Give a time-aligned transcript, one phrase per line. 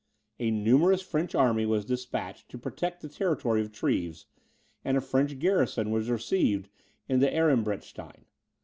[0.39, 4.25] A numerous French army was despatched to protect the territory of Treves,
[4.83, 6.69] and a French garrison was received
[7.07, 8.25] into Ehrenbreitstein.